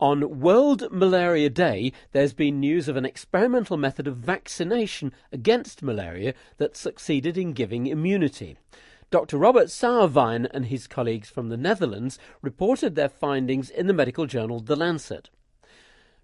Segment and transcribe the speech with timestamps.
[0.00, 6.32] On World Malaria Day, there's been news of an experimental method of vaccination against malaria
[6.56, 8.56] that succeeded in giving immunity.
[9.10, 9.36] Dr.
[9.36, 14.60] Robert Sauerwein and his colleagues from the Netherlands reported their findings in the medical journal
[14.60, 15.28] The Lancet.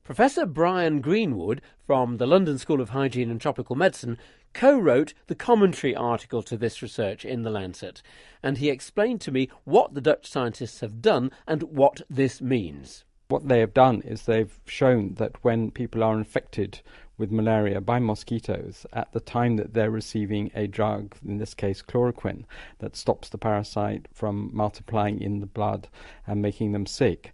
[0.02, 4.16] Professor Brian Greenwood from the London School of Hygiene and Tropical Medicine
[4.54, 8.00] co wrote the commentary article to this research in The Lancet,
[8.42, 13.04] and he explained to me what the Dutch scientists have done and what this means.
[13.28, 16.80] What they have done is they've shown that when people are infected
[17.18, 21.82] with malaria by mosquitoes at the time that they're receiving a drug, in this case
[21.82, 22.44] chloroquine,
[22.78, 25.88] that stops the parasite from multiplying in the blood
[26.26, 27.32] and making them sick,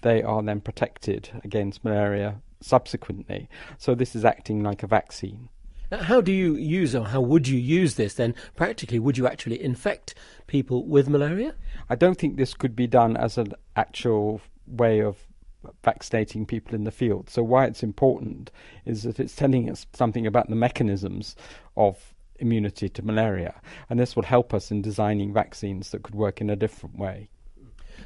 [0.00, 3.48] they are then protected against malaria subsequently.
[3.76, 5.50] So this is acting like a vaccine.
[5.92, 8.34] How do you use, or how would you use this then?
[8.56, 10.14] Practically, would you actually infect
[10.46, 11.54] people with malaria?
[11.90, 15.18] I don't think this could be done as an actual way of
[15.82, 17.30] vaccinating people in the field.
[17.30, 18.50] So why it's important
[18.84, 21.36] is that it's telling us something about the mechanisms
[21.76, 26.40] of immunity to malaria, and this will help us in designing vaccines that could work
[26.40, 27.28] in a different way.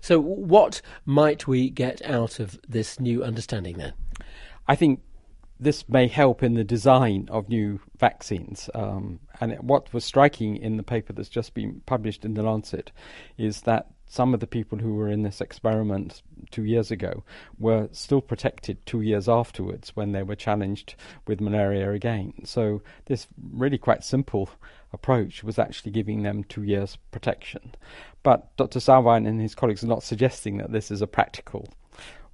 [0.01, 3.95] So, what might we get out of this new understanding then?
[4.67, 5.01] I think
[5.59, 8.71] this may help in the design of new vaccines.
[8.75, 12.93] Um, and what was striking in the paper that's just been published in the Lancet
[13.39, 17.23] is that some of the people who were in this experiment two years ago
[17.59, 20.95] were still protected two years afterwards when they were challenged
[21.27, 22.33] with malaria again.
[22.45, 24.51] So, this really quite simple
[24.93, 27.75] approach was actually giving them two years protection.
[28.23, 28.79] But Dr.
[28.79, 31.69] Sauerwein and his colleagues are not suggesting that this is a practical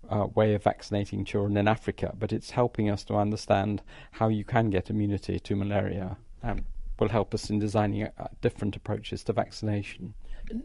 [0.08, 4.44] uh, way of vaccinating children in Africa, but it's helping us to understand how you
[4.44, 6.64] can get immunity to malaria and
[6.98, 10.14] will help us in designing uh, different approaches to vaccination.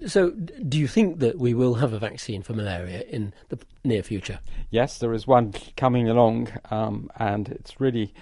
[0.05, 4.03] So, do you think that we will have a vaccine for malaria in the near
[4.03, 4.39] future?
[4.69, 8.13] Yes, there is one coming along, um, and it's really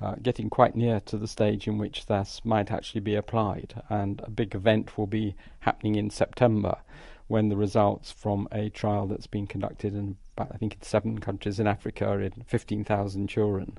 [0.00, 3.74] uh, getting quite near to the stage in which this might actually be applied.
[3.90, 6.78] And a big event will be happening in September
[7.28, 11.60] when the results from a trial that's been conducted in, I think, in seven countries
[11.60, 13.78] in Africa in 15,000 children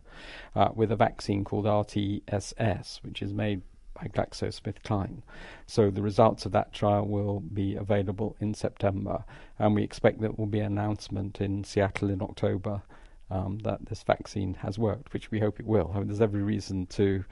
[0.56, 3.62] uh, with a vaccine called RTSS, which is made
[3.94, 5.22] by GlaxoSmithKline.
[5.68, 9.24] So the results of that trial will be available in September,
[9.60, 12.82] and we expect there will be an announcement in Seattle in October
[13.30, 15.92] um, that this vaccine has worked, which we hope it will.
[15.94, 17.24] I mean, there's every reason to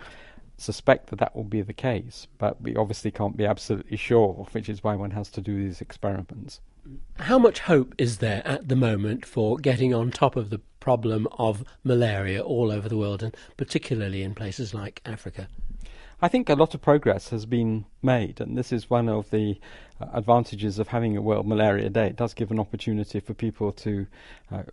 [0.58, 4.70] suspect that that will be the case, but we obviously can't be absolutely sure, which
[4.70, 6.62] is why one has to do these experiments.
[7.20, 11.28] How much hope is there at the moment for getting on top of the problem
[11.34, 15.48] of malaria all over the world, and particularly in places like Africa?
[16.24, 19.60] I think a lot of progress has been made, and this is one of the
[20.00, 22.08] uh, advantages of having a World Malaria Day.
[22.08, 24.06] It does give an opportunity for people to
[24.52, 24.64] uh,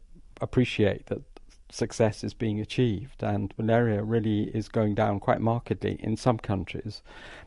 [0.43, 1.23] appreciate that
[1.71, 7.01] success is being achieved, and malaria really is going down quite markedly in some countries.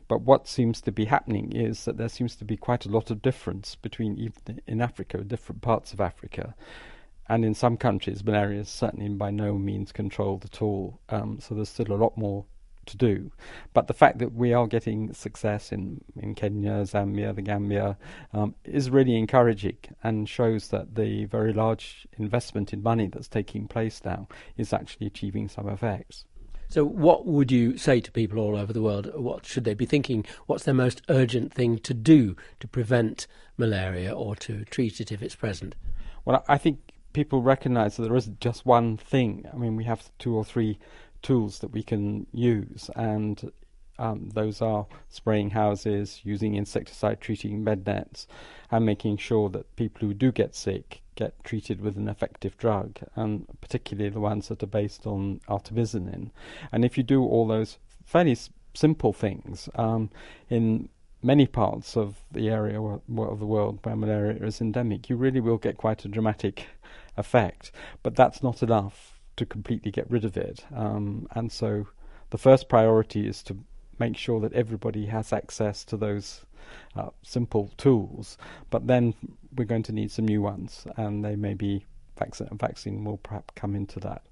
[0.08, 3.12] But what seems to be happening is that there seems to be quite a lot
[3.12, 6.56] of difference between even in Africa, different parts of Africa.
[7.28, 10.98] And in some countries, malaria is certainly by no means controlled at all.
[11.08, 12.46] Um, so there's still a lot more
[12.86, 13.30] to do.
[13.72, 17.96] But the fact that we are getting success in, in Kenya, Zambia, the Gambia
[18.32, 23.68] um, is really encouraging and shows that the very large investment in money that's taking
[23.68, 26.24] place now is actually achieving some effects.
[26.68, 29.12] So, what would you say to people all over the world?
[29.14, 30.24] What should they be thinking?
[30.46, 33.26] What's their most urgent thing to do to prevent
[33.58, 35.74] malaria or to treat it if it's present?
[36.24, 36.78] Well, I think
[37.12, 39.44] people recognize that there isn't just one thing.
[39.52, 40.78] I mean, we have two or three
[41.22, 43.50] tools that we can use, and
[43.98, 48.26] um, those are spraying houses, using insecticide treating bed nets,
[48.70, 52.98] and making sure that people who do get sick get treated with an effective drug,
[53.14, 56.30] and particularly the ones that are based on artemisinin.
[56.72, 60.10] And if you do all those fairly s- simple things, um,
[60.48, 60.88] in
[61.22, 63.02] many parts of the area of
[63.38, 66.66] the world where malaria is endemic, you really will get quite a dramatic
[67.16, 67.70] effect.
[68.02, 70.64] But that's not enough to completely get rid of it.
[70.74, 71.88] Um, and so
[72.30, 73.56] the first priority is to
[73.98, 76.44] make sure that everybody has access to those
[76.96, 78.38] uh, simple tools.
[78.70, 79.14] But then
[79.54, 81.86] we're going to need some new ones, and they may be
[82.18, 84.22] vaccine, vaccine will perhaps come into that.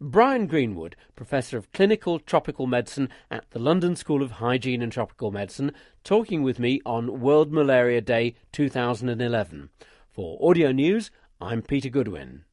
[0.00, 5.30] Brian Greenwood, Professor of Clinical Tropical Medicine at the London School of Hygiene and Tropical
[5.30, 5.70] Medicine,
[6.02, 9.70] talking with me on World Malaria Day 2011.
[10.10, 12.44] For Audio News, I'm Peter Goodwin.